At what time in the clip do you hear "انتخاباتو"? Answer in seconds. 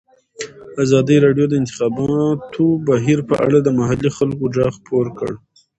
1.61-2.65